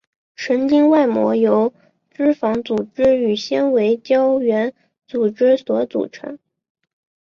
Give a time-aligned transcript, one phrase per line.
[0.35, 1.71] 神经外膜由
[2.09, 4.73] 脂肪组织与纤维胶原
[5.05, 6.39] 组织所组成。